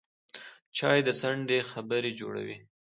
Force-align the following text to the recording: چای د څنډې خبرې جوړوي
چای 0.77 0.99
د 1.07 1.09
څنډې 1.21 1.59
خبرې 1.71 2.11
جوړوي 2.19 2.57